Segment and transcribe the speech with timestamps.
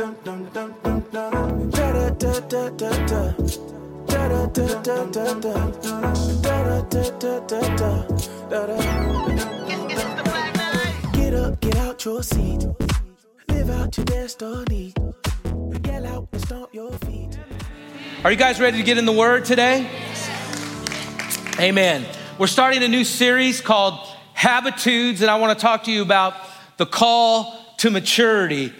[0.00, 0.08] Get
[11.34, 12.66] up, get out your seat.
[13.48, 14.94] Live out your destiny.
[15.82, 17.38] Get out and stomp your feet.
[18.24, 19.86] Are you guys ready to get in the Word today?
[21.58, 22.06] Amen.
[22.38, 23.98] We're starting a new series called
[24.32, 26.36] Habitudes, and I want to talk to you about
[26.78, 28.72] the call to maturity.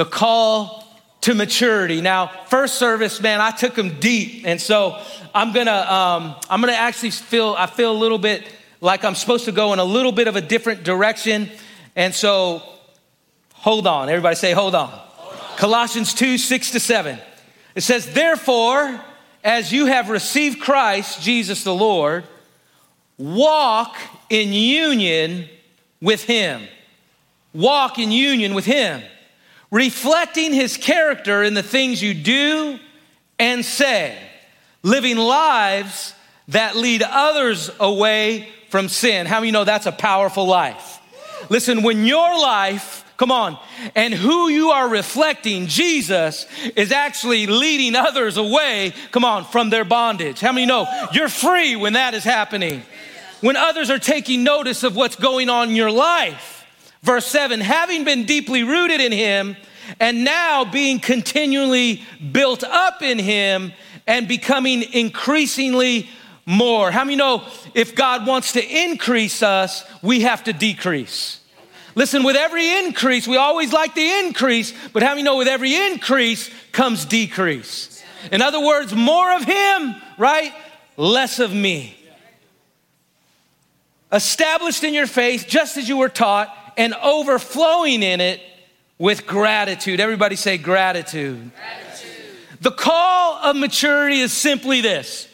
[0.00, 0.82] The call
[1.20, 2.00] to maturity.
[2.00, 4.98] Now, first service, man, I took them deep, and so
[5.34, 8.50] I'm gonna, um, I'm gonna actually feel, I feel a little bit
[8.80, 11.50] like I'm supposed to go in a little bit of a different direction,
[11.96, 12.62] and so
[13.52, 14.08] hold on.
[14.08, 14.90] Everybody say, hold on.
[15.58, 17.18] Colossians 2, 6 to 7.
[17.74, 19.02] It says, Therefore,
[19.44, 22.24] as you have received Christ, Jesus the Lord,
[23.18, 23.98] walk
[24.30, 25.46] in union
[26.00, 26.62] with him.
[27.52, 29.02] Walk in union with him,
[29.70, 32.78] reflecting his character in the things you do
[33.38, 34.16] and say,
[34.82, 36.14] living lives
[36.48, 39.26] that lead others away from sin.
[39.26, 40.98] How many know that's a powerful life?
[41.48, 43.58] Listen, when your life, come on,
[43.94, 46.46] and who you are reflecting, Jesus,
[46.76, 50.40] is actually leading others away, come on, from their bondage.
[50.40, 52.82] How many know you're free when that is happening?
[53.40, 56.59] When others are taking notice of what's going on in your life.
[57.02, 59.56] Verse 7 having been deeply rooted in him,
[59.98, 63.72] and now being continually built up in him
[64.06, 66.08] and becoming increasingly
[66.46, 66.90] more.
[66.90, 67.44] How many know
[67.74, 71.40] if God wants to increase us, we have to decrease?
[71.94, 75.74] Listen, with every increase, we always like the increase, but how many know with every
[75.74, 78.02] increase comes decrease?
[78.30, 80.52] In other words, more of Him, right?
[80.96, 81.96] Less of me.
[84.12, 88.40] Established in your faith, just as you were taught, and overflowing in it
[88.98, 90.00] with gratitude.
[90.00, 91.50] Everybody say gratitude.
[91.54, 92.10] gratitude.
[92.60, 95.26] The call of maturity is simply this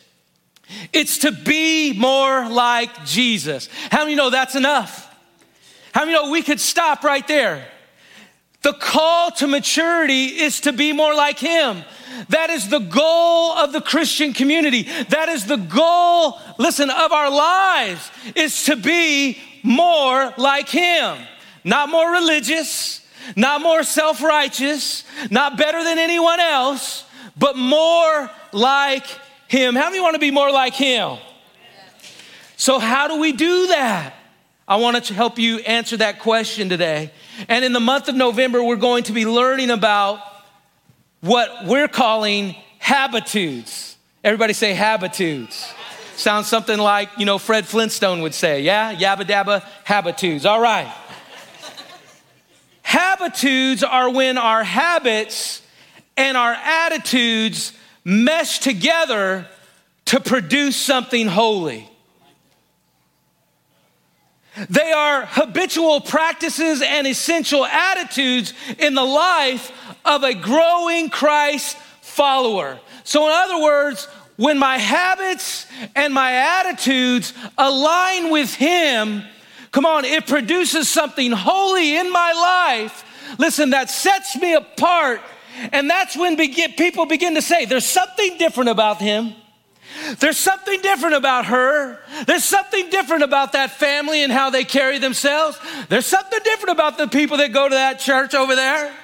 [0.93, 3.69] it's to be more like Jesus.
[3.91, 5.03] How many know that's enough?
[5.93, 7.67] How many know we could stop right there?
[8.63, 11.85] The call to maturity is to be more like Him.
[12.31, 14.89] That is the goal of the Christian community.
[15.11, 21.17] That is the goal, listen, of our lives, is to be more like Him.
[21.67, 23.05] Not more religious,
[23.35, 27.05] not more self righteous, not better than anyone else,
[27.37, 29.05] but more like
[29.49, 29.75] Him.
[29.75, 31.19] How many want to be more like Him?
[32.57, 34.15] So, how do we do that?
[34.69, 37.11] I want to help you answer that question today.
[37.49, 40.21] And in the month of November, we're going to be learning about
[41.21, 43.97] what we're calling habitudes.
[44.23, 45.69] Everybody say habitudes.
[46.15, 48.95] Sounds something like, you know, Fred Flintstone would say, yeah?
[48.95, 50.47] Yabba dabba, habitudes.
[50.47, 50.93] All right.
[52.87, 55.61] Habitudes are when our habits
[56.17, 57.73] and our attitudes
[58.05, 59.45] mesh together
[60.05, 61.91] to produce something holy.
[64.71, 69.73] They are habitual practices and essential attitudes in the life
[70.05, 72.79] of a growing Christ follower.
[73.03, 75.67] So, in other words, when my habits
[75.97, 79.25] and my attitudes align with Him,
[79.77, 83.05] come on, it produces something holy in my life.
[83.39, 85.21] Listen, that sets me apart.
[85.71, 89.35] And that's when begin, people begin to say, there's something different about Him.
[90.19, 92.01] There's something different about her.
[92.27, 95.59] There's something different about that family and how they carry themselves.
[95.91, 98.95] There's something different about the people that go to that church over there.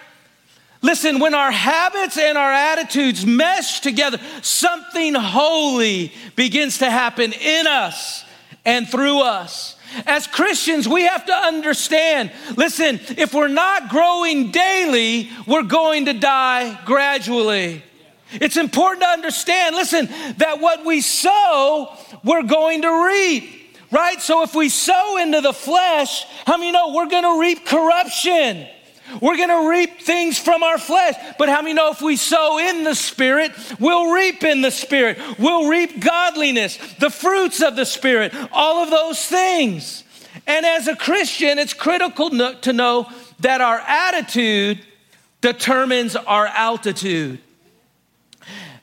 [0.81, 7.67] Listen, when our habits and our attitudes mesh together, something holy begins to happen in
[7.67, 8.25] us
[8.65, 9.77] and through us.
[10.07, 16.13] As Christians, we have to understand listen, if we're not growing daily, we're going to
[16.13, 17.83] die gradually.
[18.33, 20.09] It's important to understand, listen,
[20.39, 21.95] that what we sow,
[22.25, 24.21] we're going to reap, right?
[24.23, 28.67] So if we sow into the flesh, how many know we're going to reap corruption?
[29.21, 31.15] We're going to reap things from our flesh.
[31.39, 35.19] But how many know if we sow in the Spirit, we'll reap in the Spirit?
[35.39, 40.05] We'll reap godliness, the fruits of the Spirit, all of those things.
[40.47, 43.11] And as a Christian, it's critical to know
[43.41, 44.81] that our attitude
[45.41, 47.41] determines our altitude.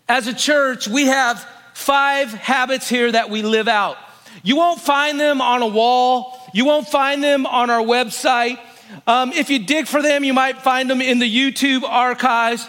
[0.08, 3.98] As a church, we have five habits here that we live out.
[4.44, 8.60] You won't find them on a wall, you won't find them on our website.
[9.08, 12.68] Um, if you dig for them, you might find them in the YouTube archives.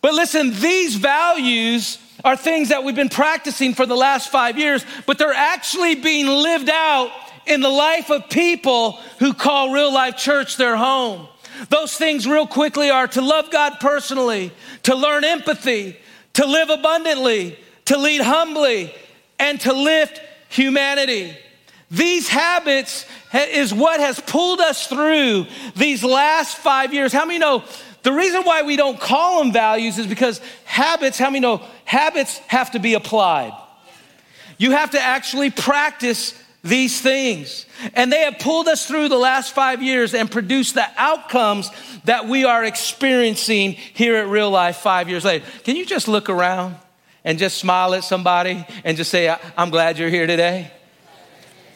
[0.00, 4.84] But listen, these values are things that we've been practicing for the last five years,
[5.06, 7.10] but they're actually being lived out
[7.46, 11.26] in the life of people who call real life church their home.
[11.68, 14.52] Those things, real quickly, are to love God personally,
[14.84, 15.96] to learn empathy,
[16.34, 18.94] to live abundantly, to lead humbly,
[19.38, 21.36] and to lift humanity.
[21.92, 23.04] These habits
[23.34, 25.46] is what has pulled us through
[25.76, 27.12] these last five years.
[27.12, 27.64] How many know
[28.02, 32.38] the reason why we don't call them values is because habits, how many know habits
[32.48, 33.52] have to be applied?
[34.56, 36.34] You have to actually practice
[36.64, 37.66] these things.
[37.92, 41.70] And they have pulled us through the last five years and produced the outcomes
[42.04, 45.44] that we are experiencing here at Real Life five years later.
[45.64, 46.76] Can you just look around
[47.22, 50.70] and just smile at somebody and just say, I'm glad you're here today?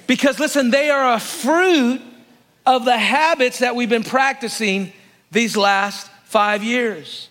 [0.07, 2.01] Because listen, they are a fruit
[2.65, 4.93] of the habits that we've been practicing
[5.31, 7.29] these last five years.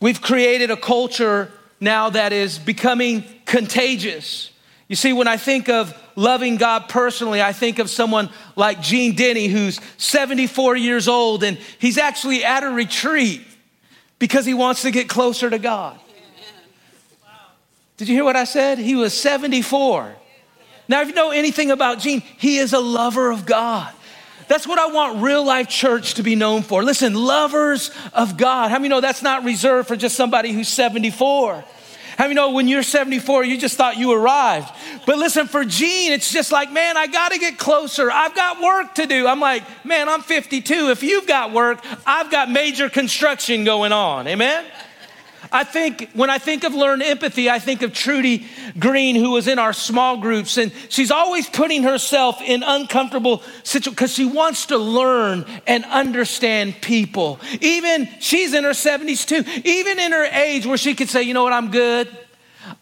[0.00, 1.50] We've created a culture
[1.80, 4.50] now that is becoming contagious.
[4.88, 9.14] You see, when I think of loving God personally, I think of someone like Gene
[9.14, 13.42] Denny, who's 74 years old, and he's actually at a retreat
[14.18, 15.98] because he wants to get closer to God.
[17.96, 18.78] Did you hear what I said?
[18.78, 20.16] He was 74.
[20.88, 23.92] Now, if you know anything about Gene, he is a lover of God.
[24.48, 26.82] That's what I want real life church to be known for.
[26.82, 28.70] Listen, lovers of God.
[28.70, 31.64] How many know that's not reserved for just somebody who's 74?
[32.18, 34.70] How many know when you're 74, you just thought you arrived?
[35.06, 38.10] But listen, for Gene, it's just like, man, I got to get closer.
[38.10, 39.26] I've got work to do.
[39.26, 40.90] I'm like, man, I'm 52.
[40.90, 44.28] If you've got work, I've got major construction going on.
[44.28, 44.64] Amen?
[45.52, 48.46] I think when I think of learn empathy, I think of Trudy
[48.78, 53.94] Green, who was in our small groups, and she's always putting herself in uncomfortable situations
[53.94, 57.38] because she wants to learn and understand people.
[57.60, 61.34] Even she's in her 70s too, even in her age where she could say, you
[61.34, 62.08] know what, I'm good.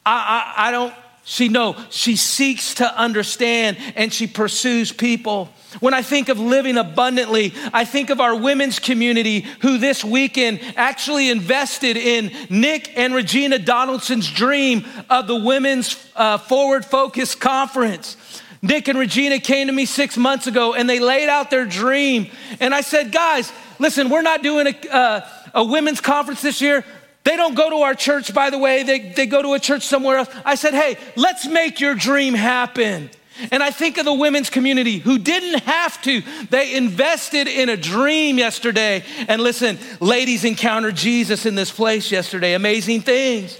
[0.06, 0.94] I, I, I don't,
[1.24, 5.50] she no, she seeks to understand and she pursues people.
[5.80, 10.60] When I think of living abundantly, I think of our women's community who this weekend
[10.76, 18.16] actually invested in Nick and Regina Donaldson's dream of the Women's uh, Forward Focus Conference.
[18.60, 22.30] Nick and Regina came to me six months ago and they laid out their dream.
[22.60, 26.84] And I said, guys, listen, we're not doing a, uh, a women's conference this year.
[27.24, 29.82] They don't go to our church, by the way, they, they go to a church
[29.82, 30.28] somewhere else.
[30.44, 33.10] I said, hey, let's make your dream happen.
[33.50, 36.22] And I think of the women's community who didn't have to.
[36.50, 39.04] They invested in a dream yesterday.
[39.28, 42.54] And listen, ladies encountered Jesus in this place yesterday.
[42.54, 43.58] Amazing things.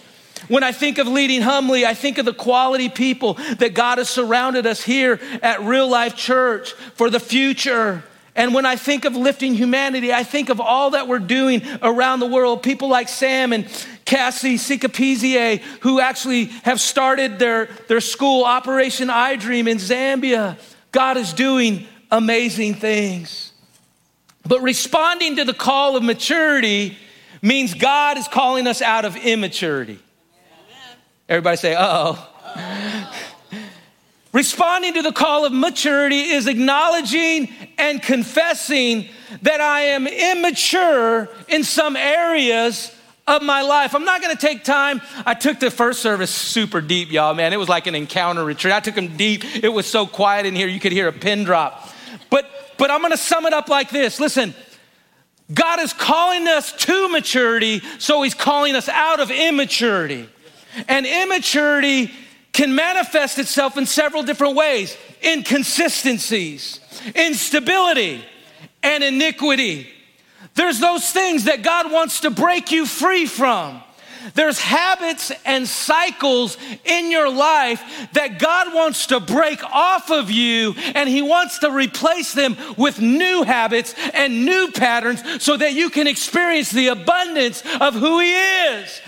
[0.49, 4.11] When I think of leading humbly, I think of the quality people that God has
[4.11, 8.03] surrounded us here at Real Life Church for the future.
[8.34, 12.20] And when I think of lifting humanity, I think of all that we're doing around
[12.20, 12.62] the world.
[12.62, 13.67] People like Sam and
[14.06, 20.58] Cassie Sikapizie, who actually have started their, their school, Operation I Dream in Zambia.
[20.93, 23.52] God is doing amazing things.
[24.44, 26.96] But responding to the call of maturity
[27.43, 29.99] means God is calling us out of immaturity.
[31.28, 33.08] Everybody say, uh oh.
[34.32, 39.08] Responding to the call of maturity is acknowledging and confessing
[39.43, 42.94] that I am immature in some areas
[43.26, 43.94] of my life.
[43.94, 45.02] I'm not gonna take time.
[45.26, 47.52] I took the first service super deep, y'all, man.
[47.52, 48.73] It was like an encounter retreat.
[48.73, 49.44] I took them deep.
[49.62, 51.90] It was so quiet in here, you could hear a pin drop.
[52.30, 54.54] But, but I'm gonna sum it up like this listen,
[55.52, 60.28] God is calling us to maturity, so He's calling us out of immaturity.
[60.88, 62.11] And immaturity
[62.52, 66.80] can manifest itself in several different ways inconsistencies,
[67.14, 68.25] instability,
[68.82, 69.88] and iniquity.
[70.54, 73.82] There's those things that God wants to break you free from.
[74.35, 77.82] There's habits and cycles in your life
[78.12, 83.00] that God wants to break off of you, and He wants to replace them with
[83.00, 88.32] new habits and new patterns so that you can experience the abundance of who He
[88.32, 89.00] is.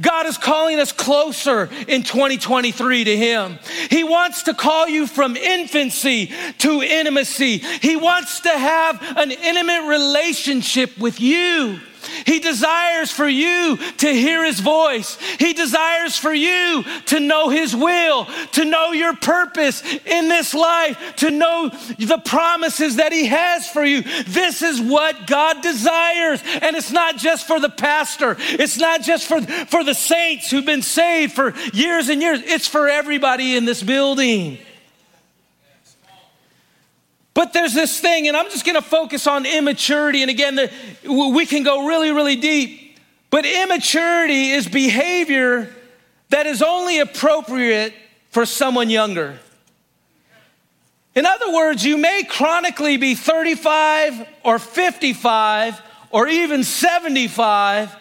[0.00, 3.58] God is calling us closer in 2023 to Him.
[3.90, 7.58] He wants to call you from infancy to intimacy.
[7.58, 11.80] He wants to have an intimate relationship with you.
[12.26, 15.18] He desires for you to hear his voice.
[15.38, 21.16] He desires for you to know his will, to know your purpose in this life,
[21.16, 24.02] to know the promises that he has for you.
[24.26, 26.42] This is what God desires.
[26.62, 30.64] And it's not just for the pastor, it's not just for, for the saints who've
[30.66, 34.58] been saved for years and years, it's for everybody in this building.
[37.38, 40.22] But there's this thing, and I'm just gonna focus on immaturity.
[40.22, 40.72] And again, the,
[41.08, 42.98] we can go really, really deep.
[43.30, 45.72] But immaturity is behavior
[46.30, 47.94] that is only appropriate
[48.30, 49.38] for someone younger.
[51.14, 55.80] In other words, you may chronically be 35 or 55
[56.10, 57.94] or even 75,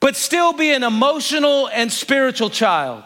[0.00, 3.04] but still be an emotional and spiritual child.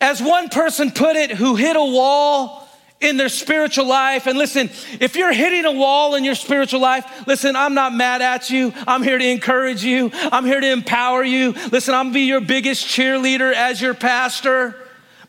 [0.00, 2.61] As one person put it, who hit a wall
[3.02, 4.26] in their spiritual life.
[4.26, 8.22] And listen, if you're hitting a wall in your spiritual life, listen, I'm not mad
[8.22, 8.72] at you.
[8.86, 10.10] I'm here to encourage you.
[10.14, 11.52] I'm here to empower you.
[11.70, 14.76] Listen, I'm gonna be your biggest cheerleader as your pastor.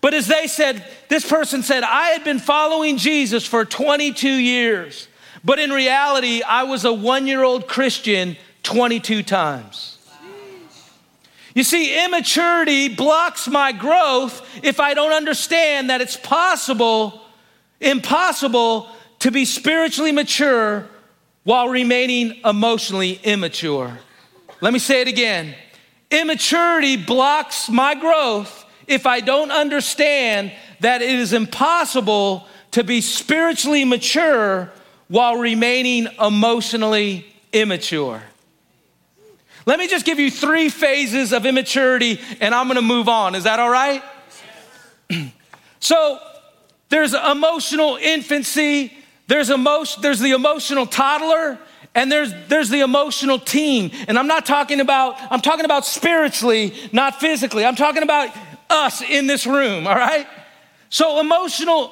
[0.01, 5.07] But as they said, this person said, I had been following Jesus for 22 years,
[5.45, 9.97] but in reality, I was a one year old Christian 22 times.
[11.55, 17.21] You see, immaturity blocks my growth if I don't understand that it's possible,
[17.83, 18.87] impossible
[19.19, 20.87] to be spiritually mature
[21.43, 23.99] while remaining emotionally immature.
[24.61, 25.55] Let me say it again.
[26.09, 33.85] Immaturity blocks my growth if I don't understand that it is impossible to be spiritually
[33.85, 34.71] mature
[35.07, 38.21] while remaining emotionally immature.
[39.65, 43.35] Let me just give you three phases of immaturity and I'm gonna move on.
[43.35, 44.03] Is that all right?
[45.79, 46.19] so
[46.93, 48.95] there's emotional infancy,
[49.25, 51.57] there's, emotion, there's the emotional toddler,
[51.95, 53.89] and there's, there's the emotional teen.
[54.07, 57.65] And I'm not talking about, I'm talking about spiritually, not physically.
[57.65, 58.29] I'm talking about
[58.69, 60.27] us in this room, all right?
[60.89, 61.91] So, emotional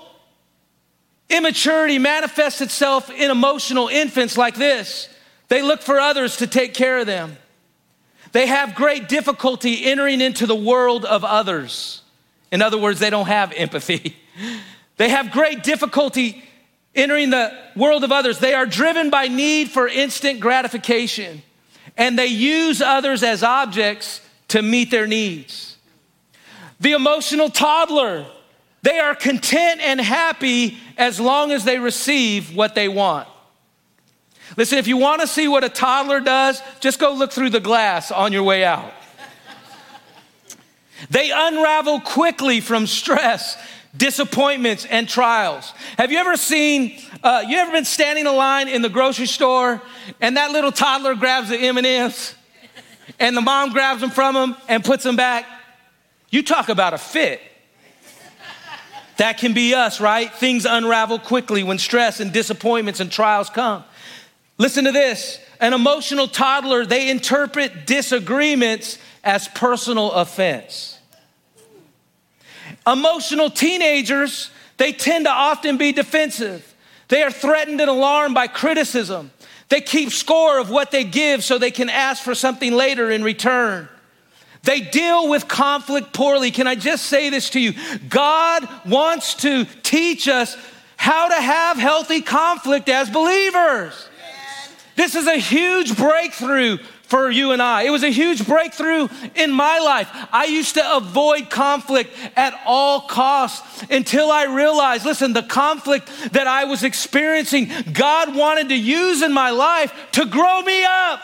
[1.31, 5.10] immaturity manifests itself in emotional infants like this.
[5.48, 7.38] They look for others to take care of them.
[8.34, 12.03] They have great difficulty entering into the world of others.
[12.51, 14.15] In other words, they don't have empathy.
[14.98, 16.43] They have great difficulty
[16.93, 18.39] entering the world of others.
[18.39, 21.41] They are driven by need for instant gratification,
[21.98, 25.71] and they use others as objects to meet their needs
[26.81, 28.25] the emotional toddler.
[28.81, 33.27] They are content and happy as long as they receive what they want.
[34.57, 37.60] Listen, if you want to see what a toddler does, just go look through the
[37.60, 38.91] glass on your way out.
[41.10, 43.55] they unravel quickly from stress,
[43.95, 45.74] disappointments, and trials.
[45.98, 49.81] Have you ever seen, uh, you ever been standing in line in the grocery store
[50.19, 52.36] and that little toddler grabs the M&Ms
[53.19, 55.45] and the mom grabs them from him and puts them back?
[56.29, 57.41] You talk about a fit.
[59.17, 60.33] That can be us, right?
[60.33, 63.83] Things unravel quickly when stress and disappointments and trials come.
[64.57, 70.98] Listen to this an emotional toddler, they interpret disagreements as personal offense.
[72.86, 76.74] Emotional teenagers, they tend to often be defensive.
[77.08, 79.32] They are threatened and alarmed by criticism.
[79.70, 83.24] They keep score of what they give so they can ask for something later in
[83.24, 83.88] return.
[84.64, 86.52] They deal with conflict poorly.
[86.52, 87.74] Can I just say this to you?
[88.10, 90.56] God wants to teach us
[90.98, 94.08] how to have healthy conflict as believers.
[94.96, 96.78] This is a huge breakthrough
[97.12, 97.84] for you and I.
[97.84, 100.08] It was a huge breakthrough in my life.
[100.32, 106.48] I used to avoid conflict at all costs until I realized listen, the conflict that
[106.48, 111.20] I was experiencing, God wanted to use in my life to grow me up.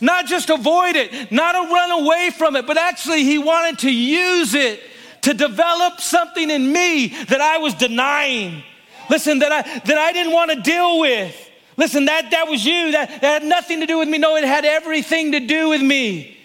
[0.00, 3.92] Not just avoid it, not to run away from it, but actually, he wanted to
[3.92, 4.80] use it
[5.22, 8.62] to develop something in me that I was denying.
[9.10, 11.47] Listen, that I, that I didn't want to deal with.
[11.78, 12.92] Listen, that, that was you.
[12.92, 14.18] That, that had nothing to do with me.
[14.18, 16.36] No, it had everything to do with me.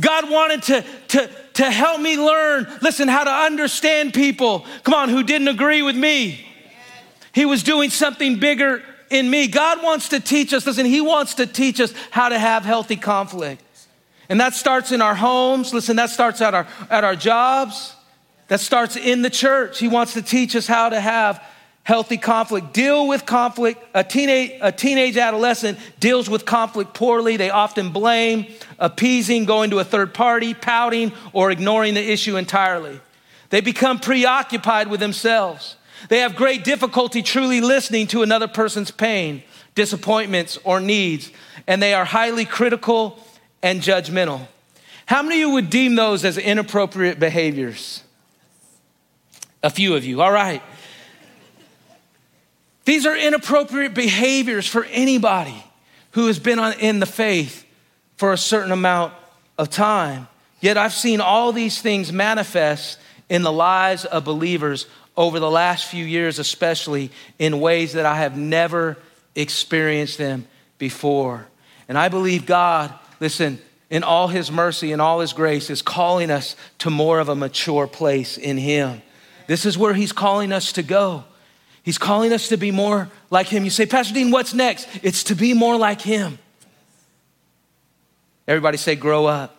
[0.00, 5.08] God wanted to, to, to help me learn, listen, how to understand people, come on,
[5.10, 6.44] who didn't agree with me.
[7.32, 9.48] He was doing something bigger in me.
[9.48, 12.96] God wants to teach us, listen, He wants to teach us how to have healthy
[12.96, 13.62] conflict.
[14.30, 15.74] And that starts in our homes.
[15.74, 17.94] Listen, that starts at our, at our jobs.
[18.48, 19.78] That starts in the church.
[19.78, 21.44] He wants to teach us how to have
[21.84, 22.72] healthy conflict.
[22.72, 23.82] Deal with conflict.
[23.94, 27.36] A teenage, a teenage adolescent deals with conflict poorly.
[27.36, 28.46] They often blame,
[28.78, 33.00] appeasing, going to a third party, pouting, or ignoring the issue entirely.
[33.50, 35.76] They become preoccupied with themselves.
[36.08, 39.42] They have great difficulty truly listening to another person's pain,
[39.74, 41.30] disappointments, or needs,
[41.66, 43.18] and they are highly critical
[43.62, 44.46] and judgmental.
[45.06, 48.02] How many of you would deem those as inappropriate behaviors?
[49.62, 50.62] A few of you, all right.
[52.84, 55.64] These are inappropriate behaviors for anybody
[56.12, 57.64] who has been in the faith
[58.16, 59.12] for a certain amount
[59.58, 60.28] of time.
[60.60, 62.98] Yet I've seen all these things manifest
[63.28, 64.86] in the lives of believers
[65.16, 68.96] over the last few years, especially in ways that I have never
[69.34, 70.46] experienced them
[70.78, 71.46] before.
[71.88, 73.58] And I believe God, listen,
[73.90, 77.34] in all his mercy and all his grace, is calling us to more of a
[77.34, 79.02] mature place in him.
[79.46, 81.24] This is where He's calling us to go.
[81.84, 83.62] He's calling us to be more like Him.
[83.64, 84.88] You say, Pastor Dean, what's next?
[85.02, 86.38] It's to be more like Him.
[88.48, 89.54] Everybody say, grow up.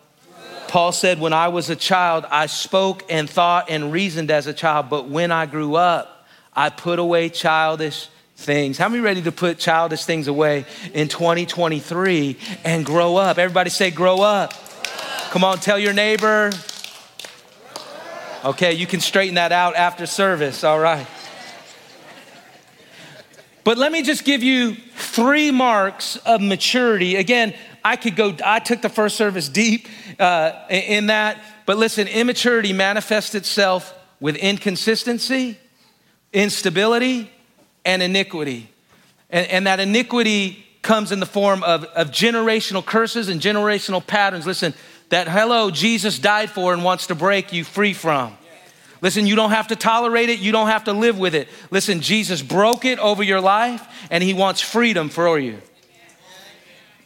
[0.68, 4.52] Paul said, When I was a child, I spoke and thought and reasoned as a
[4.52, 8.76] child, but when I grew up, I put away childish things.
[8.76, 13.38] How many ready to put childish things away in 2023 and grow up?
[13.38, 14.52] Everybody say, grow up.
[15.30, 16.50] Come on, tell your neighbor.
[18.44, 21.06] Okay, you can straighten that out after service, all right.
[23.66, 27.16] But let me just give you three marks of maturity.
[27.16, 27.52] Again,
[27.84, 29.88] I could go, I took the first service deep
[30.20, 31.42] uh, in that.
[31.66, 35.58] But listen, immaturity manifests itself with inconsistency,
[36.32, 37.28] instability,
[37.84, 38.70] and iniquity.
[39.30, 44.46] And, and that iniquity comes in the form of, of generational curses and generational patterns.
[44.46, 44.74] Listen,
[45.08, 48.38] that hello, Jesus died for and wants to break you free from.
[49.02, 51.48] Listen, you don't have to tolerate it, you don't have to live with it.
[51.70, 55.60] Listen, Jesus broke it over your life and he wants freedom for you.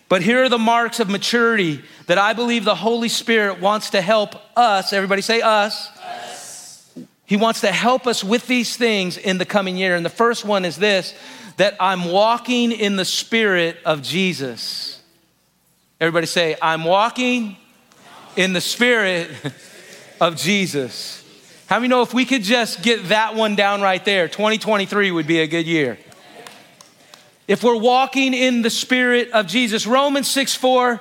[0.08, 4.00] But here are the marks of maturity that I believe the Holy Spirit wants to
[4.00, 4.92] help us.
[4.92, 5.88] Everybody say us.
[5.98, 6.92] us.
[7.26, 9.94] He wants to help us with these things in the coming year.
[9.94, 11.14] And the first one is this
[11.58, 15.00] that I'm walking in the Spirit of Jesus.
[16.00, 17.56] Everybody say, I'm walking
[18.34, 19.30] in the Spirit
[20.20, 21.19] of Jesus.
[21.70, 25.28] How many know if we could just get that one down right there, 2023 would
[25.28, 25.98] be a good year?
[27.46, 29.86] if we're walking in the spirit of Jesus.
[29.86, 31.00] Romans 6 4,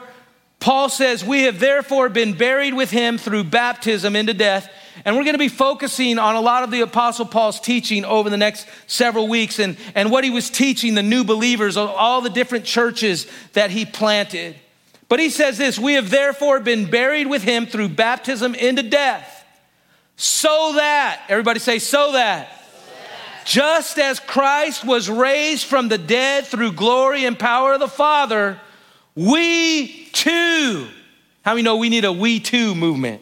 [0.59, 4.69] Paul says, We have therefore been buried with him through baptism into death.
[5.05, 8.29] And we're going to be focusing on a lot of the Apostle Paul's teaching over
[8.29, 12.21] the next several weeks and, and what he was teaching the new believers, of all
[12.21, 14.55] the different churches that he planted.
[15.07, 19.38] But he says this We have therefore been buried with him through baptism into death,
[20.21, 22.49] so that, everybody say, so that
[23.45, 28.59] just as Christ was raised from the dead through glory and power of the Father,
[29.15, 30.89] we too,
[31.43, 33.21] how many know we need a we too movement?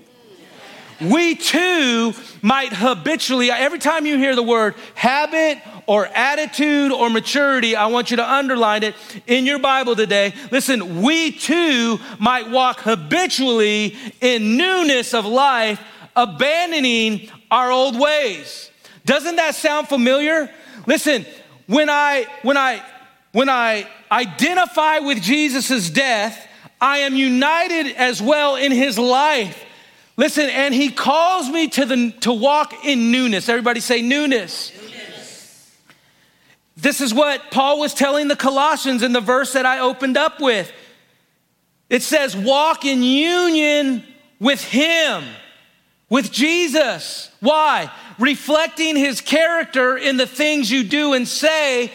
[1.00, 7.76] We too might habitually, every time you hear the word habit or attitude or maturity,
[7.76, 8.95] I want you to underline it
[9.28, 10.34] in your Bible today.
[10.50, 15.80] Listen, we too might walk habitually in newness of life,
[16.17, 18.69] abandoning our old ways.
[19.06, 20.49] Doesn't that sound familiar?
[20.86, 21.25] Listen,
[21.67, 22.84] when I when I
[23.32, 26.45] when I identify with Jesus' death,
[26.82, 29.63] I am united as well in his life.
[30.17, 33.47] Listen, and he calls me to the to walk in newness.
[33.47, 34.71] Everybody say newness.
[34.75, 35.75] newness.
[36.75, 40.41] This is what Paul was telling the Colossians in the verse that I opened up
[40.41, 40.71] with.
[41.89, 44.03] It says, walk in union
[44.39, 45.23] with him,
[46.10, 47.32] with Jesus.
[47.39, 47.91] Why?
[48.17, 51.91] reflecting his character in the things you do and say,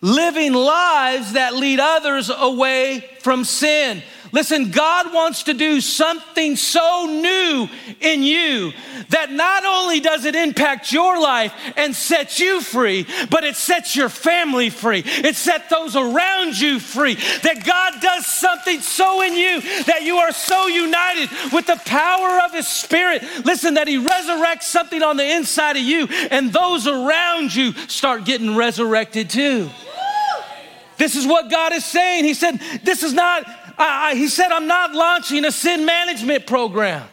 [0.00, 4.02] living lives that lead others away from sin.
[4.32, 7.68] Listen, God wants to do something so new
[8.00, 8.72] in you
[9.08, 13.96] that not only does it impact your life and set you free, but it sets
[13.96, 15.02] your family free.
[15.04, 17.14] It sets those around you free.
[17.14, 22.40] That God does something so in you that you are so united with the power
[22.44, 23.22] of His Spirit.
[23.44, 28.24] Listen, that He resurrects something on the inside of you, and those around you start
[28.24, 29.70] getting resurrected too.
[30.98, 32.24] This is what God is saying.
[32.24, 33.44] He said, This is not
[33.78, 37.08] I, I, he said, I'm not launching a sin management program.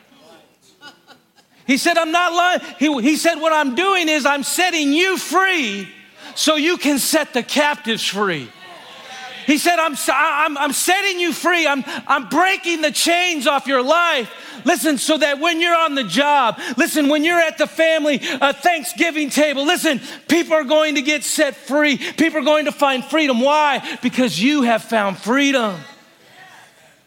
[1.68, 2.62] He said, I'm not lying.
[2.78, 5.88] He, he said, What I'm doing is I'm setting you free
[6.36, 8.50] so you can set the captives free.
[9.46, 11.68] He said, I'm, I'm, I'm setting you free.
[11.68, 14.32] I'm, I'm breaking the chains off your life.
[14.66, 18.54] Listen, so that when you're on the job, listen, when you're at the family uh,
[18.54, 21.98] Thanksgiving table, listen, people are going to get set free.
[21.98, 23.40] People are going to find freedom.
[23.40, 23.98] Why?
[24.02, 25.80] Because you have found freedom.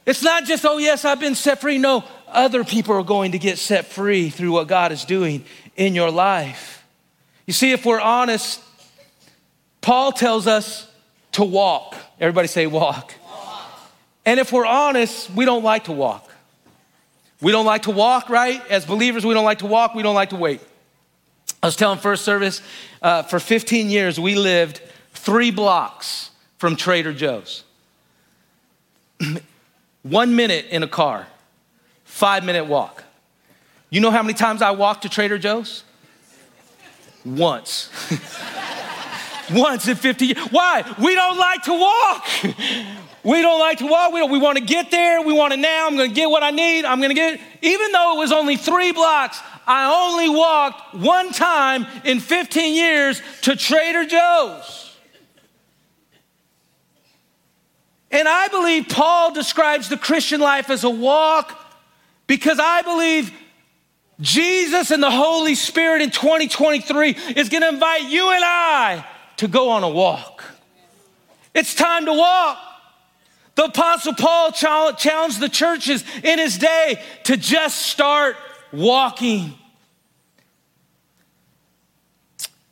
[0.08, 1.76] It's not just, oh, yes, I've been set free.
[1.76, 5.44] No, other people are going to get set free through what God is doing
[5.76, 6.82] in your life.
[7.44, 8.62] You see, if we're honest,
[9.82, 10.90] Paul tells us
[11.32, 11.94] to walk.
[12.18, 13.12] Everybody say walk.
[14.24, 16.26] And if we're honest, we don't like to walk.
[17.42, 18.62] We don't like to walk, right?
[18.70, 20.62] As believers, we don't like to walk, we don't like to wait.
[21.62, 22.62] I was telling first service,
[23.02, 24.80] uh, for 15 years, we lived
[25.12, 27.62] three blocks from Trader Joe's.
[30.02, 31.26] One minute in a car,
[32.04, 33.04] five minute walk.
[33.90, 35.84] You know how many times I walked to Trader Joe's?
[37.24, 37.90] Once.
[39.50, 40.38] Once in 50 years.
[40.50, 40.84] Why?
[41.02, 42.26] We don't like to walk.
[43.24, 44.12] We don't like to walk.
[44.12, 45.22] We, we want to get there.
[45.22, 45.86] We want to now.
[45.86, 46.84] I'm going to get what I need.
[46.84, 47.40] I'm going to get, it.
[47.62, 53.20] even though it was only three blocks, I only walked one time in 15 years
[53.42, 54.87] to Trader Joe's.
[58.10, 61.58] And I believe Paul describes the Christian life as a walk
[62.26, 63.32] because I believe
[64.20, 69.04] Jesus and the Holy Spirit in 2023 is going to invite you and I
[69.36, 70.44] to go on a walk.
[71.54, 72.58] It's time to walk.
[73.54, 78.36] The Apostle Paul challenged the churches in his day to just start
[78.72, 79.54] walking.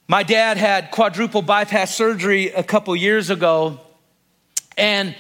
[0.09, 3.81] My dad had quadruple bypass surgery a couple years ago,
[4.77, 5.17] and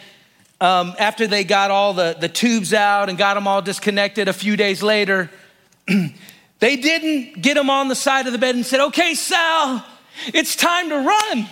[0.61, 4.33] um, after they got all the, the tubes out and got them all disconnected a
[4.33, 5.31] few days later,
[6.59, 9.85] they didn't get him on the side of the bed and said, Okay, Sal,
[10.29, 11.47] it's time to run.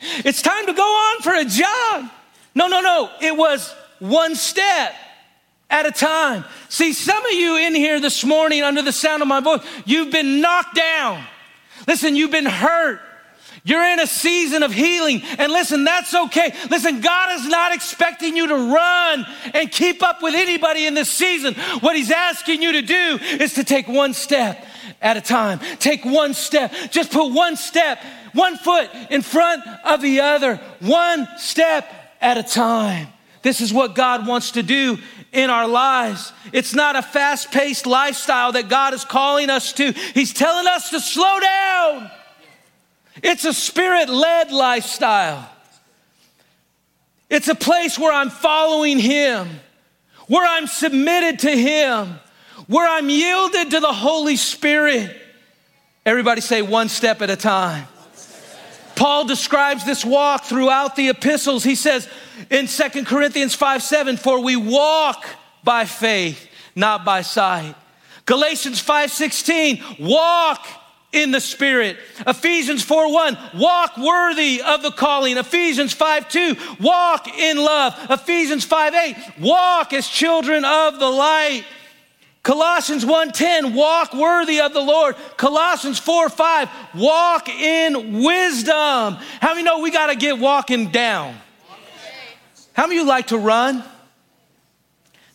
[0.00, 2.10] It's time to go on for a jog.
[2.54, 3.10] No, no, no.
[3.20, 4.94] It was one step
[5.70, 6.44] at a time.
[6.68, 10.12] See, some of you in here this morning, under the sound of my voice, you've
[10.12, 11.24] been knocked down.
[11.86, 13.00] Listen, you've been hurt.
[13.66, 15.22] You're in a season of healing.
[15.38, 16.54] And listen, that's okay.
[16.70, 21.10] Listen, God is not expecting you to run and keep up with anybody in this
[21.10, 21.54] season.
[21.80, 24.64] What He's asking you to do is to take one step
[25.02, 25.58] at a time.
[25.80, 26.72] Take one step.
[26.90, 27.98] Just put one step,
[28.34, 33.08] one foot in front of the other, one step at a time.
[33.42, 34.96] This is what God wants to do
[35.32, 36.32] in our lives.
[36.52, 39.90] It's not a fast paced lifestyle that God is calling us to.
[39.90, 42.12] He's telling us to slow down.
[43.22, 45.50] It's a spirit led lifestyle.
[47.28, 49.48] It's a place where I'm following Him,
[50.28, 52.18] where I'm submitted to Him,
[52.66, 55.16] where I'm yielded to the Holy Spirit.
[56.04, 57.88] Everybody say one step at a time.
[58.94, 61.62] Paul describes this walk throughout the epistles.
[61.62, 62.08] He says
[62.50, 65.26] in Second Corinthians 5 7, for we walk
[65.64, 67.74] by faith, not by sight.
[68.24, 70.66] Galatians 5 16, walk
[71.16, 71.96] in the spirit.
[72.26, 75.38] Ephesians 4 1, walk worthy of the calling.
[75.38, 77.94] Ephesians 5 2, walk in love.
[78.10, 81.64] Ephesians 5 8, walk as children of the light.
[82.42, 85.16] Colossians 1:10 walk worthy of the Lord.
[85.36, 89.18] Colossians 4:5 walk in wisdom.
[89.40, 91.34] How many know we got to get walking down?
[92.72, 93.82] How many of you like to run?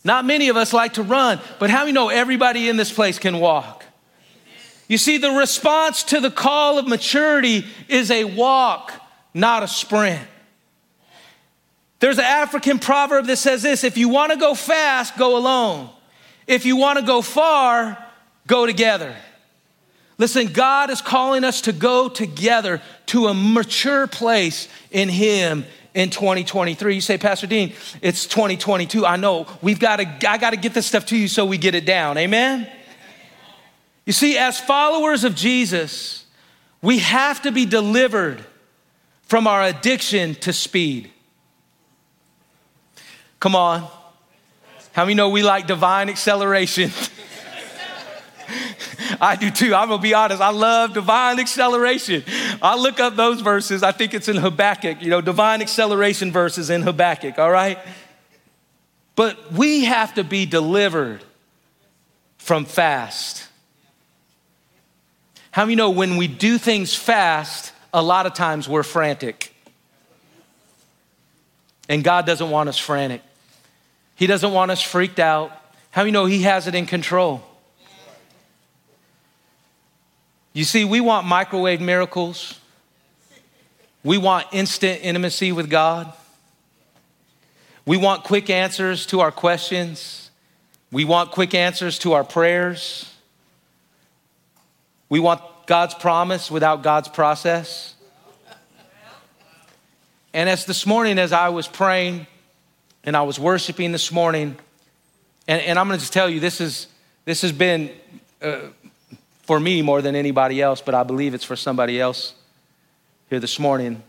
[0.05, 3.19] Not many of us like to run, but how many know everybody in this place
[3.19, 3.80] can walk?
[4.91, 8.91] You see, the response to the call of maturity is a walk,
[9.33, 10.27] not a sprint.
[11.99, 15.89] There's an African proverb that says this if you want to go fast, go alone.
[16.45, 18.05] If you want to go far,
[18.47, 19.15] go together.
[20.17, 26.09] Listen, God is calling us to go together to a mature place in Him in
[26.09, 26.95] 2023.
[26.95, 29.05] You say, Pastor Dean, it's 2022.
[29.05, 31.57] I know we've got to, I got to get this stuff to you so we
[31.57, 32.17] get it down.
[32.17, 32.69] Amen?
[34.05, 36.25] You see, as followers of Jesus,
[36.81, 38.43] we have to be delivered
[39.23, 41.11] from our addiction to speed.
[43.39, 43.87] Come on.
[44.93, 46.91] How many know we like divine acceleration?
[49.21, 49.73] I do too.
[49.73, 50.41] I'm gonna be honest.
[50.41, 52.23] I love divine acceleration.
[52.61, 53.83] I look up those verses.
[53.83, 57.79] I think it's in Habakkuk, you know, divine acceleration verses in Habakkuk, all right?
[59.15, 61.23] But we have to be delivered
[62.37, 63.47] from fast.
[65.51, 69.53] How many know when we do things fast, a lot of times we're frantic?
[71.89, 73.21] And God doesn't want us frantic.
[74.15, 75.51] He doesn't want us freaked out.
[75.91, 77.43] How you know He has it in control?
[80.53, 82.57] You see, we want microwave miracles.
[84.03, 86.11] We want instant intimacy with God.
[87.85, 90.29] We want quick answers to our questions.
[90.91, 93.10] We want quick answers to our prayers.
[95.11, 97.95] We want God's promise without God's process.
[100.33, 102.27] And as this morning, as I was praying,
[103.03, 104.55] and I was worshiping this morning.
[105.49, 106.87] And, and I'm going to just tell you, this, is,
[107.25, 107.91] this has been
[108.41, 108.59] uh,
[109.41, 112.33] for me more than anybody else, but I believe it's for somebody else
[113.29, 114.03] here this morning.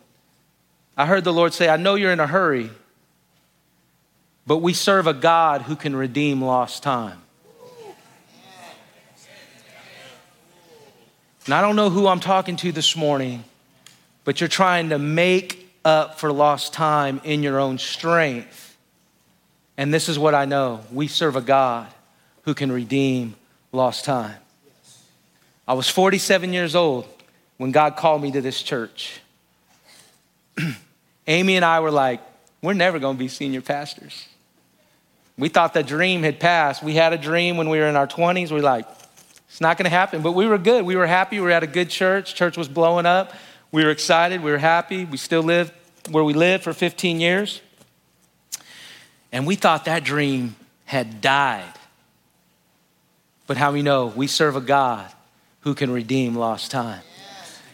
[0.96, 2.70] I heard the Lord say, I know you're in a hurry,
[4.46, 7.22] but we serve a God who can redeem lost time.
[11.44, 13.42] And I don't know who I'm talking to this morning,
[14.24, 18.76] but you're trying to make up for lost time in your own strength.
[19.76, 21.88] And this is what I know we serve a God
[22.42, 23.34] who can redeem
[23.72, 24.36] lost time.
[25.66, 27.06] I was 47 years old
[27.56, 29.20] when God called me to this church.
[31.26, 32.20] Amy and I were like,
[32.62, 34.28] we're never going to be senior pastors.
[35.36, 36.82] We thought the dream had passed.
[36.82, 38.50] We had a dream when we were in our 20s.
[38.52, 38.86] We are like,
[39.52, 40.22] It's not going to happen.
[40.22, 40.86] But we were good.
[40.86, 41.38] We were happy.
[41.38, 42.34] We were at a good church.
[42.34, 43.34] Church was blowing up.
[43.70, 44.42] We were excited.
[44.42, 45.04] We were happy.
[45.04, 45.70] We still live
[46.10, 47.60] where we lived for 15 years.
[49.30, 51.70] And we thought that dream had died.
[53.46, 55.12] But how we know we serve a God
[55.60, 57.02] who can redeem lost time.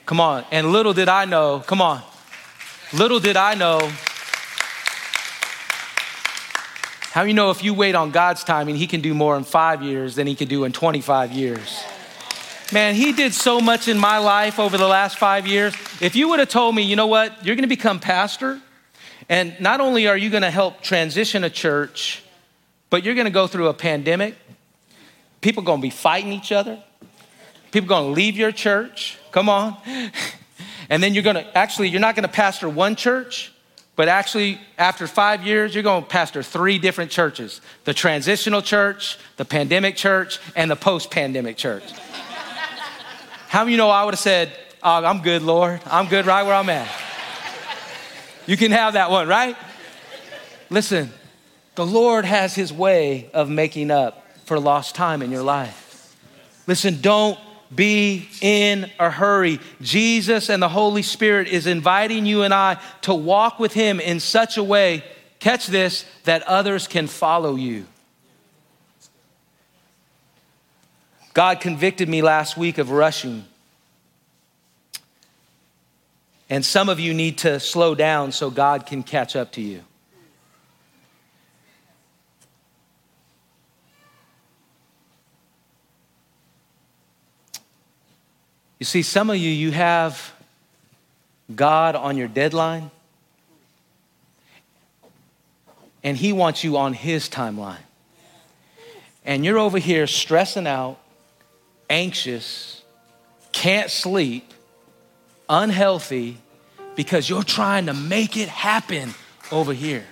[0.04, 0.44] Come on.
[0.50, 2.02] And little did I know, come on.
[2.92, 3.92] Little did I know.
[7.18, 9.82] How you know if you wait on God's timing, He can do more in five
[9.82, 11.82] years than He could do in 25 years?
[12.72, 15.74] Man, He did so much in my life over the last five years.
[16.00, 18.60] If you would have told me, you know what, you're gonna become pastor,
[19.28, 22.22] and not only are you gonna help transition a church,
[22.88, 24.36] but you're gonna go through a pandemic,
[25.40, 26.80] people gonna be fighting each other,
[27.72, 29.76] people gonna leave your church, come on.
[30.90, 33.52] And then you're gonna, actually, you're not gonna pastor one church,
[33.98, 39.44] but actually, after five years, you're gonna pastor three different churches the transitional church, the
[39.44, 41.82] pandemic church, and the post pandemic church.
[43.48, 44.52] How many you know I would have said,
[44.84, 45.80] oh, I'm good, Lord.
[45.84, 46.88] I'm good right where I'm at.
[48.46, 49.56] You can have that one, right?
[50.70, 51.12] Listen,
[51.74, 56.16] the Lord has his way of making up for lost time in your life.
[56.68, 57.36] Listen, don't
[57.74, 59.60] be in a hurry.
[59.80, 64.20] Jesus and the Holy Spirit is inviting you and I to walk with him in
[64.20, 65.04] such a way,
[65.38, 67.86] catch this, that others can follow you.
[71.34, 73.44] God convicted me last week of rushing.
[76.50, 79.84] And some of you need to slow down so God can catch up to you.
[88.78, 90.32] You see, some of you, you have
[91.54, 92.90] God on your deadline,
[96.04, 97.80] and He wants you on His timeline.
[99.24, 100.98] And you're over here stressing out,
[101.90, 102.82] anxious,
[103.52, 104.54] can't sleep,
[105.48, 106.38] unhealthy,
[106.94, 109.12] because you're trying to make it happen
[109.50, 110.04] over here.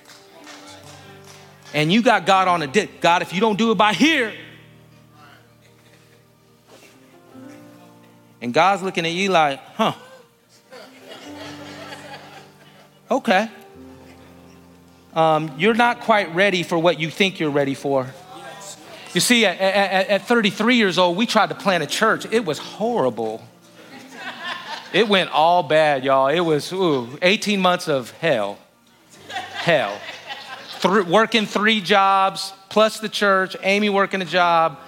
[1.72, 3.00] And you got God on a dick.
[3.00, 4.32] God, if you don't do it by here,
[8.46, 9.92] And God's looking at you like, huh.
[13.10, 13.50] Okay.
[15.16, 18.06] Um, you're not quite ready for what you think you're ready for.
[19.14, 22.24] You see, at, at, at 33 years old, we tried to plant a church.
[22.30, 23.42] It was horrible.
[24.92, 26.28] It went all bad, y'all.
[26.28, 28.58] It was ooh, 18 months of hell.
[29.54, 30.00] Hell.
[30.82, 34.78] Th- working three jobs, plus the church, Amy working a job,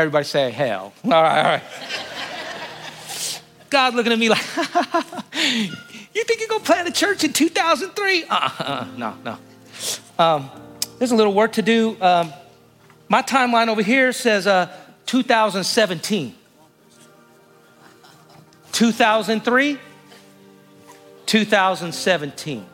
[0.00, 0.94] Everybody say hell.
[1.04, 1.62] All right, all right.
[3.68, 4.44] God looking at me like,
[5.36, 8.24] you think you're gonna plant a church in 2003?
[8.24, 9.38] Uh-uh, no, no.
[10.18, 10.50] Um,
[10.98, 12.00] there's a little work to do.
[12.00, 12.32] Um,
[13.10, 16.34] my timeline over here says uh, 2017.
[18.72, 19.78] 2003,
[21.26, 22.66] 2017.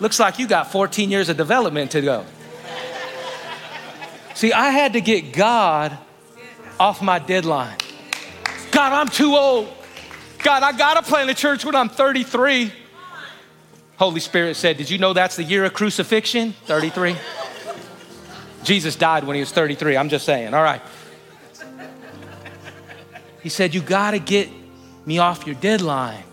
[0.00, 2.26] Looks like you got 14 years of development to go.
[4.34, 5.96] See, I had to get God
[6.78, 7.76] off my deadline.
[8.70, 9.68] God, I'm too old.
[10.42, 12.72] God, I gotta plant a church when I'm 33.
[13.96, 16.52] Holy Spirit said, Did you know that's the year of crucifixion?
[16.64, 17.16] 33.
[18.64, 19.96] Jesus died when he was 33.
[19.96, 20.52] I'm just saying.
[20.52, 20.82] All right.
[23.42, 24.48] He said, You gotta get
[25.06, 26.24] me off your deadline.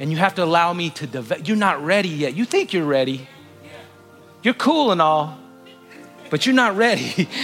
[0.00, 1.46] And you have to allow me to develop.
[1.46, 2.34] You're not ready yet.
[2.34, 3.28] You think you're ready.
[4.42, 5.38] You're cool and all,
[6.30, 7.28] but you're not ready.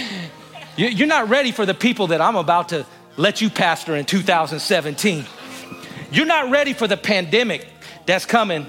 [0.89, 2.85] You're not ready for the people that I'm about to
[3.17, 5.25] let you pastor in 2017.
[6.11, 7.67] You're not ready for the pandemic
[8.05, 8.65] that's coming.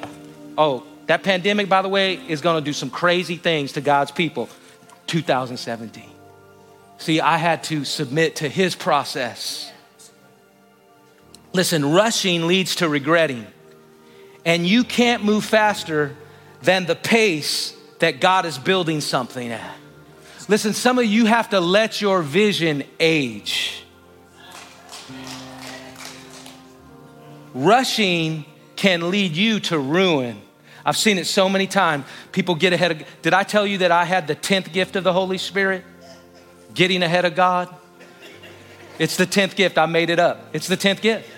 [0.58, 4.10] Oh, that pandemic, by the way, is going to do some crazy things to God's
[4.10, 4.48] people.
[5.06, 6.04] 2017.
[6.98, 9.70] See, I had to submit to his process.
[11.52, 13.46] Listen, rushing leads to regretting.
[14.44, 16.16] And you can't move faster
[16.62, 19.76] than the pace that God is building something at.
[20.48, 23.84] Listen, some of you have to let your vision age.
[27.54, 28.44] Rushing
[28.76, 30.40] can lead you to ruin.
[30.84, 32.04] I've seen it so many times.
[32.32, 35.04] People get ahead of Did I tell you that I had the 10th gift of
[35.04, 35.84] the Holy Spirit?
[36.74, 37.72] Getting ahead of God?
[38.98, 39.78] It's the 10th gift.
[39.78, 40.48] I made it up.
[40.52, 41.28] It's the 10th gift.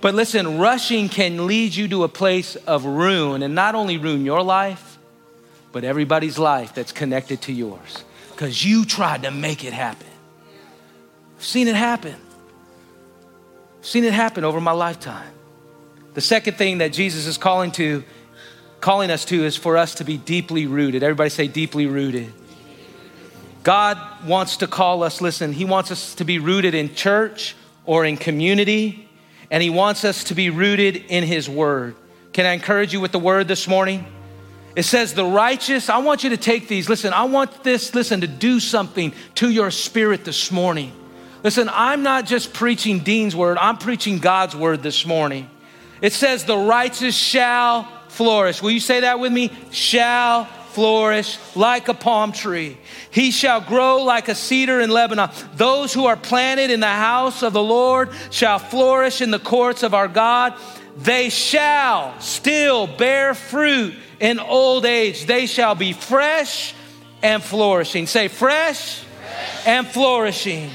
[0.00, 4.24] But listen, rushing can lead you to a place of ruin and not only ruin
[4.24, 4.91] your life,
[5.72, 10.06] but everybody's life that's connected to yours because you tried to make it happen.
[11.36, 12.14] I've seen it happen.
[13.78, 15.32] I've seen it happen over my lifetime.
[16.14, 18.04] The second thing that Jesus is calling to
[18.80, 21.02] calling us to is for us to be deeply rooted.
[21.02, 22.32] Everybody say deeply rooted.
[23.62, 27.54] God wants to call us, listen, He wants us to be rooted in church
[27.84, 29.08] or in community,
[29.52, 31.94] and He wants us to be rooted in His Word.
[32.32, 34.04] Can I encourage you with the Word this morning?
[34.74, 36.88] It says, the righteous, I want you to take these.
[36.88, 40.92] Listen, I want this, listen, to do something to your spirit this morning.
[41.42, 45.50] Listen, I'm not just preaching Dean's word, I'm preaching God's word this morning.
[46.00, 48.62] It says, the righteous shall flourish.
[48.62, 49.52] Will you say that with me?
[49.70, 52.78] Shall flourish like a palm tree.
[53.10, 55.30] He shall grow like a cedar in Lebanon.
[55.54, 59.82] Those who are planted in the house of the Lord shall flourish in the courts
[59.82, 60.54] of our God.
[60.96, 65.26] They shall still bear fruit in old age.
[65.26, 66.74] They shall be fresh
[67.22, 68.06] and flourishing.
[68.06, 69.66] Say, fresh, fresh.
[69.66, 70.70] and flourishing.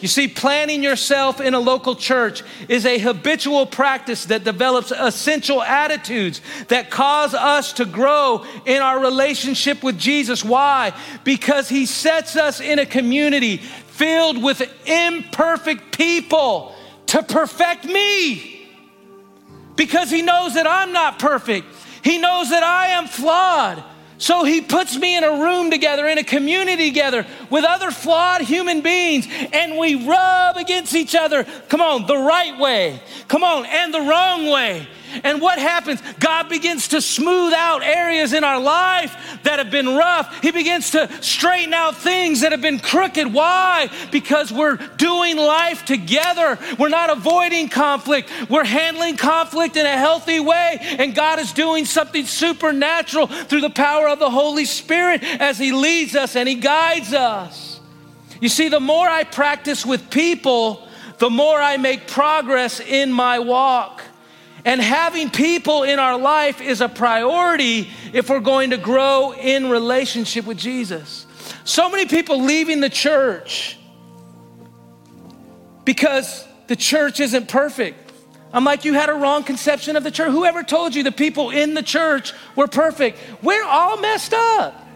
[0.00, 5.62] You see, planting yourself in a local church is a habitual practice that develops essential
[5.62, 10.42] attitudes that cause us to grow in our relationship with Jesus.
[10.42, 10.94] Why?
[11.22, 16.74] Because He sets us in a community filled with imperfect people
[17.08, 18.70] to perfect me.
[19.76, 21.66] Because He knows that I'm not perfect,
[22.02, 23.84] He knows that I am flawed.
[24.18, 28.42] So he puts me in a room together, in a community together with other flawed
[28.42, 31.44] human beings, and we rub against each other.
[31.70, 33.02] Come on, the right way.
[33.28, 34.86] Come on, and the wrong way.
[35.24, 36.02] And what happens?
[36.18, 40.40] God begins to smooth out areas in our life that have been rough.
[40.42, 43.32] He begins to straighten out things that have been crooked.
[43.32, 43.90] Why?
[44.10, 46.58] Because we're doing life together.
[46.78, 48.30] We're not avoiding conflict.
[48.48, 50.78] We're handling conflict in a healthy way.
[50.80, 55.72] And God is doing something supernatural through the power of the Holy Spirit as He
[55.72, 57.80] leads us and He guides us.
[58.40, 63.38] You see, the more I practice with people, the more I make progress in my
[63.38, 64.02] walk.
[64.64, 69.70] And having people in our life is a priority if we're going to grow in
[69.70, 71.26] relationship with Jesus.
[71.64, 73.78] So many people leaving the church
[75.84, 78.12] because the church isn't perfect.
[78.52, 80.30] I'm like, you had a wrong conception of the church.
[80.30, 83.18] Whoever told you the people in the church were perfect?
[83.42, 84.86] We're all messed up.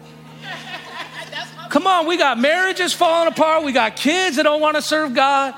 [1.69, 3.63] Come on, we got marriages falling apart.
[3.63, 5.55] We got kids that don't want to serve God.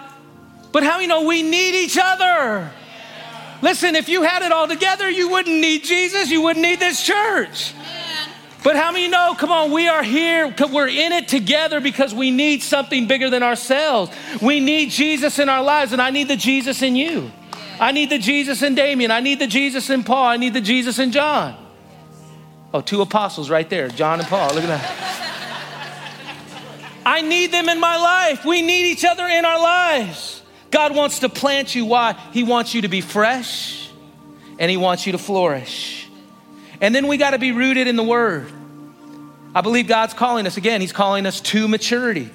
[0.71, 2.71] But how you know we need each other?
[3.61, 7.03] Listen, if you had it all together, you wouldn't need Jesus, you wouldn't need this
[7.03, 7.73] church.
[8.63, 12.31] But how many know, come on, we are here, we're in it together because we
[12.31, 14.11] need something bigger than ourselves.
[14.41, 17.31] We need Jesus in our lives, and I need the Jesus in you.
[17.79, 19.11] I need the Jesus in Damien.
[19.11, 20.25] I need the Jesus in Paul.
[20.25, 21.55] I need the Jesus in John.
[22.73, 24.53] Oh, two apostles right there, John and Paul.
[24.53, 25.27] Look at that.
[27.05, 28.43] I need them in my life.
[28.43, 30.36] We need each other in our lives.
[30.71, 31.85] God wants to plant you.
[31.85, 32.13] Why?
[32.33, 33.89] He wants you to be fresh
[34.59, 36.07] and He wants you to flourish.
[36.81, 38.51] And then we got to be rooted in the Word.
[39.55, 42.29] I believe God's calling us again, He's calling us to maturity.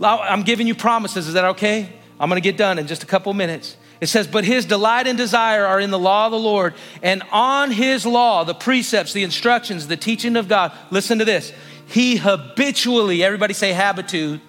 [0.00, 1.28] I'm giving you promises.
[1.28, 1.88] Is that okay?
[2.18, 3.76] I'm going to get done in just a couple minutes.
[4.00, 7.22] It says, But his delight and desire are in the law of the Lord, and
[7.30, 10.72] on his law, the precepts, the instructions, the teaching of God.
[10.90, 11.52] Listen to this.
[11.86, 14.40] He habitually, everybody say habitude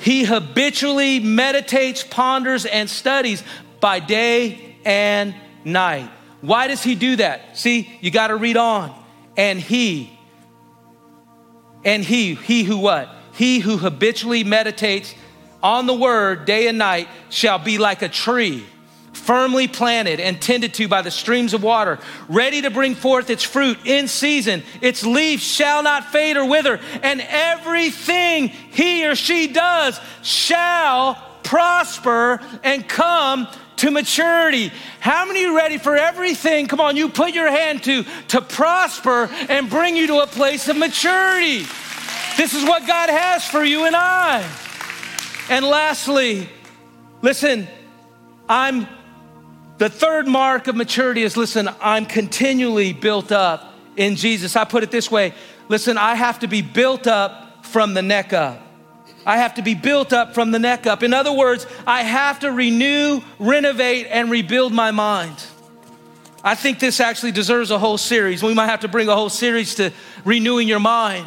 [0.00, 3.42] he habitually meditates, ponders, and studies
[3.80, 5.34] by day and
[5.64, 6.10] night.
[6.40, 7.58] Why does he do that?
[7.58, 8.94] See, you got to read on.
[9.36, 10.18] And he,
[11.84, 13.14] and he, he who what?
[13.34, 15.14] He who habitually meditates
[15.62, 18.64] on the word day and night shall be like a tree
[19.20, 23.42] firmly planted and tended to by the streams of water, ready to bring forth its
[23.44, 24.62] fruit in season.
[24.80, 32.40] Its leaf shall not fade or wither, and everything he or she does shall prosper
[32.64, 34.70] and come to maturity.
[35.00, 36.66] How many are ready for everything?
[36.66, 40.68] Come on, you put your hand to to prosper and bring you to a place
[40.68, 41.64] of maturity.
[42.36, 44.48] This is what God has for you and I.
[45.48, 46.48] And lastly,
[47.22, 47.66] listen,
[48.48, 48.86] I'm
[49.80, 54.54] the third mark of maturity is listen, I'm continually built up in Jesus.
[54.54, 55.32] I put it this way
[55.68, 58.60] listen, I have to be built up from the neck up.
[59.24, 61.02] I have to be built up from the neck up.
[61.02, 65.42] In other words, I have to renew, renovate, and rebuild my mind.
[66.44, 68.42] I think this actually deserves a whole series.
[68.42, 69.92] We might have to bring a whole series to
[70.26, 71.26] renewing your mind.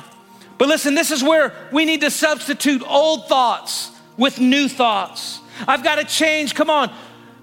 [0.60, 5.40] But listen, this is where we need to substitute old thoughts with new thoughts.
[5.68, 6.92] I've got to change, come on,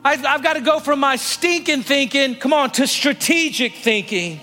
[0.04, 4.40] I've, I've got to go from my stinking thinking, come on, to strategic thinking.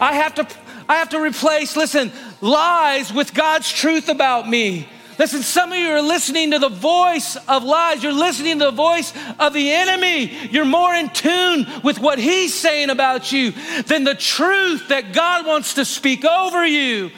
[0.00, 0.46] I have to,
[0.88, 4.86] I have to replace, listen, lies with God's truth about me.
[5.18, 8.02] Listen, some of you are listening to the voice of lies.
[8.04, 10.32] You're listening to the voice of the enemy.
[10.50, 13.52] You're more in tune with what he's saying about you
[13.86, 17.10] than the truth that God wants to speak over you.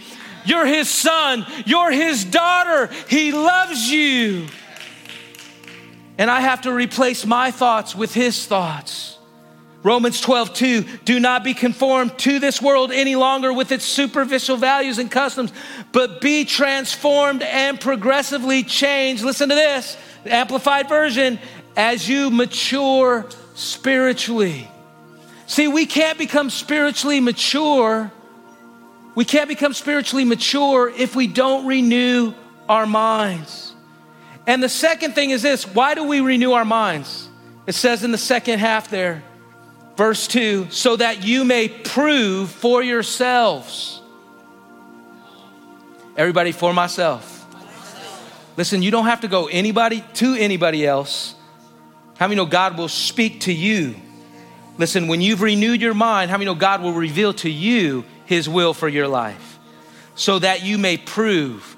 [0.47, 1.45] You're his son.
[1.67, 2.91] You're his daughter.
[3.09, 4.47] He loves you.
[6.21, 9.17] And I have to replace my thoughts with his thoughts.
[9.83, 14.59] Romans 12, 2, do not be conformed to this world any longer with its superficial
[14.59, 15.51] values and customs,
[15.93, 19.25] but be transformed and progressively changed.
[19.25, 19.97] Listen to this,
[20.27, 21.39] amplified version,
[21.75, 24.71] as you mature spiritually.
[25.47, 28.13] See, we can't become spiritually mature.
[29.15, 32.35] We can't become spiritually mature if we don't renew
[32.69, 33.70] our minds.
[34.47, 37.29] And the second thing is this why do we renew our minds?
[37.67, 39.23] It says in the second half there,
[40.01, 44.01] Verse 2 so that you may prove for yourselves.
[46.17, 47.37] Everybody, for myself.
[48.57, 51.35] Listen, you don't have to go anybody to anybody else.
[52.17, 53.95] How many know God will speak to you?
[54.79, 58.49] Listen, when you've renewed your mind, how many know God will reveal to you his
[58.49, 59.59] will for your life?
[60.15, 61.77] So that you may prove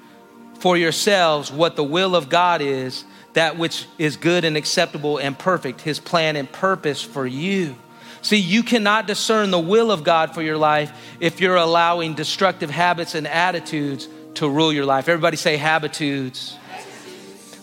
[0.63, 3.03] for yourselves what the will of God is,
[3.33, 7.75] that which is good and acceptable and perfect, his plan and purpose for you.
[8.21, 12.69] See, you cannot discern the will of God for your life if you're allowing destructive
[12.69, 15.09] habits and attitudes to rule your life.
[15.09, 16.57] Everybody say habitudes.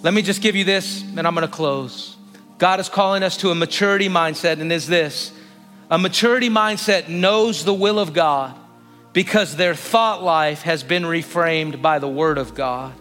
[0.02, 2.18] Let me just give you this, and I'm going to close.
[2.58, 5.32] God is calling us to a maturity mindset, and is this
[5.90, 8.59] a maturity mindset knows the will of God
[9.12, 12.92] because their thought life has been reframed by the Word of God.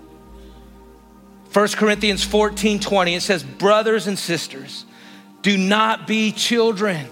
[1.54, 4.86] 1 Corinthians 14 20, it says, Brothers and sisters,
[5.42, 7.08] do not be children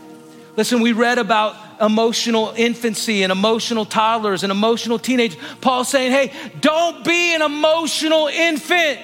[0.57, 5.39] Listen, we read about emotional infancy and emotional toddlers and emotional teenagers.
[5.61, 8.99] Paul's saying, hey, don't be an emotional infant.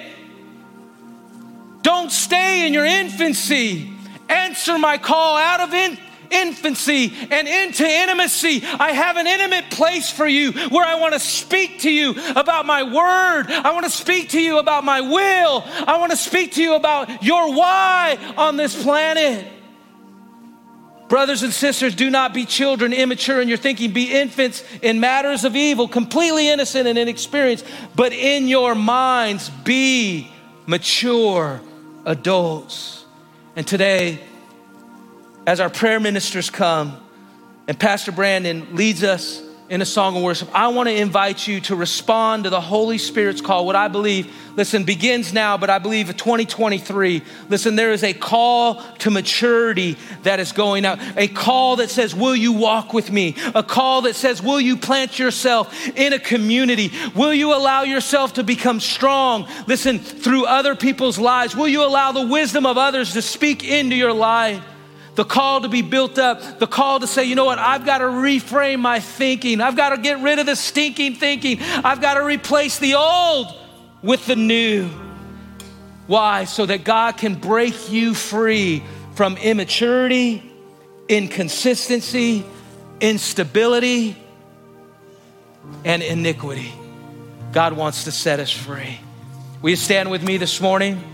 [1.82, 3.92] Don't stay in your infancy.
[4.28, 5.96] Answer my call out of in-
[6.34, 8.62] infancy and into intimacy.
[8.64, 12.66] I have an intimate place for you where I want to speak to you about
[12.66, 13.50] my word.
[13.50, 15.64] I want to speak to you about my will.
[15.66, 19.52] I want to speak to you about your why on this planet.
[21.08, 23.92] Brothers and sisters, do not be children, immature in your thinking.
[23.92, 27.66] Be infants in matters of evil, completely innocent and inexperienced.
[27.94, 30.30] But in your minds, be
[30.66, 31.60] mature
[32.06, 33.04] adults.
[33.54, 34.20] And today,
[35.46, 36.98] as our prayer ministers come
[37.68, 41.58] and Pastor Brandon leads us in a song of worship, I want to invite you
[41.62, 43.64] to respond to the Holy Spirit's call.
[43.64, 47.22] What I believe, listen, begins now, but I believe 2023.
[47.48, 50.98] Listen, there is a call to maturity that is going out.
[51.16, 53.36] A call that says, Will you walk with me?
[53.54, 56.92] A call that says, Will you plant yourself in a community?
[57.14, 59.48] Will you allow yourself to become strong?
[59.66, 61.56] Listen, through other people's lives.
[61.56, 64.62] Will you allow the wisdom of others to speak into your life?
[65.14, 67.98] The call to be built up, the call to say, you know what, I've got
[67.98, 69.60] to reframe my thinking.
[69.60, 71.58] I've got to get rid of the stinking thinking.
[71.60, 73.54] I've got to replace the old
[74.02, 74.88] with the new.
[76.06, 76.44] Why?
[76.44, 78.82] So that God can break you free
[79.14, 80.42] from immaturity,
[81.08, 82.44] inconsistency,
[83.00, 84.16] instability,
[85.84, 86.72] and iniquity.
[87.52, 88.98] God wants to set us free.
[89.62, 91.13] Will you stand with me this morning?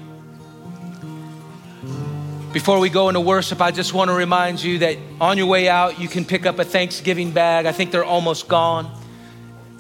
[2.52, 5.68] Before we go into worship, I just want to remind you that on your way
[5.68, 7.64] out, you can pick up a Thanksgiving bag.
[7.64, 8.90] I think they're almost gone.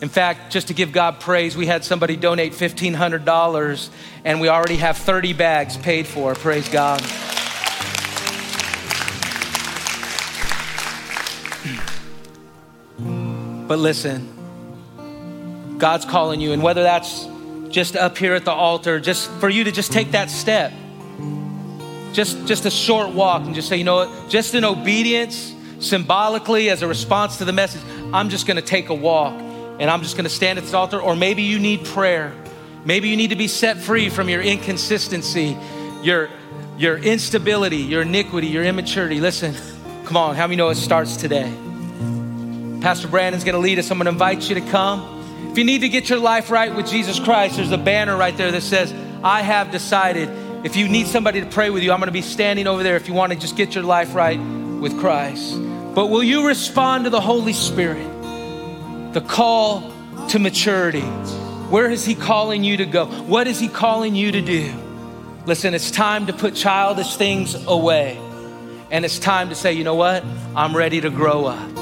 [0.00, 3.88] In fact, just to give God praise, we had somebody donate $1,500
[4.24, 6.36] and we already have 30 bags paid for.
[6.36, 7.00] Praise God.
[13.66, 14.28] But listen,
[15.78, 17.24] God's calling you, and whether that's
[17.68, 20.72] just up here at the altar, just for you to just take that step
[22.12, 26.70] just, just a short walk and just say, you know what, just in obedience, symbolically,
[26.70, 27.82] as a response to the message,
[28.12, 31.00] I'm just gonna take a walk and I'm just gonna stand at this altar.
[31.00, 32.32] Or maybe you need prayer.
[32.84, 35.56] Maybe you need to be set free from your inconsistency,
[36.02, 36.28] your,
[36.78, 39.20] your instability, your iniquity, your immaturity.
[39.20, 39.54] Listen,
[40.04, 41.52] come on, how many know it starts today?
[42.80, 43.90] Pastor Brandon's gonna lead us.
[43.90, 45.18] I'm gonna invite you to come.
[45.50, 48.36] If you need to get your life right with Jesus Christ, there's a banner right
[48.36, 50.28] there that says, I have decided
[50.62, 52.96] if you need somebody to pray with you, I'm going to be standing over there
[52.96, 55.54] if you want to just get your life right with Christ.
[55.94, 58.06] But will you respond to the Holy Spirit?
[59.14, 59.92] The call
[60.28, 61.00] to maturity.
[61.70, 63.06] Where is He calling you to go?
[63.06, 64.72] What is He calling you to do?
[65.46, 68.20] Listen, it's time to put childish things away.
[68.90, 70.24] And it's time to say, you know what?
[70.54, 71.78] I'm ready to grow up.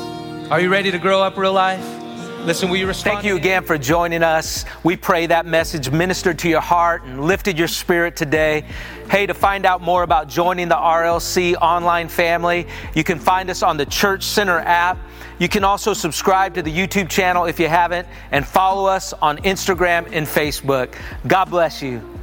[0.52, 1.97] Are you ready to grow up real life?
[2.44, 3.16] Listen, will you respond?
[3.16, 4.64] Thank you again for joining us.
[4.82, 8.64] We pray that message ministered to your heart and lifted your spirit today.
[9.10, 13.62] Hey, to find out more about joining the RLC online family, you can find us
[13.62, 14.98] on the Church Center app.
[15.38, 19.38] You can also subscribe to the YouTube channel if you haven't, and follow us on
[19.38, 20.94] Instagram and Facebook.
[21.26, 22.17] God bless you.